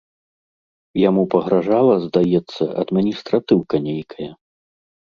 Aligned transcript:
Яму 1.09 1.23
пагражала, 1.35 1.93
здаецца, 2.07 2.63
адміністратыўка 2.87 3.75
нейкая. 3.87 4.31